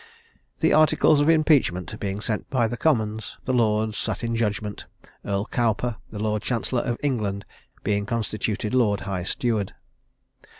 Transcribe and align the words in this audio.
The 0.61 0.73
articles 0.73 1.19
of 1.21 1.29
impeachment 1.29 1.99
being 1.99 2.21
sent 2.21 2.49
by 2.49 2.67
the 2.67 2.75
Commons, 2.75 3.37
the 3.43 3.53
Lords 3.53 3.99
sat 3.99 4.23
in 4.23 4.35
judgment; 4.35 4.87
Earl 5.23 5.45
Cowper, 5.45 5.97
the 6.09 6.17
Lord 6.17 6.41
Chancellor 6.41 6.81
of 6.81 6.97
England, 7.03 7.45
being 7.83 8.07
constituted 8.07 8.73
Lord 8.73 9.01
High 9.01 9.25
Steward. 9.25 9.75